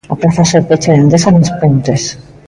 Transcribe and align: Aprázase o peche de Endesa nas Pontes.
Aprázase 0.13 0.55
o 0.61 0.65
peche 0.69 0.91
de 0.93 0.99
Endesa 1.01 1.29
nas 1.33 1.51
Pontes. 1.61 2.03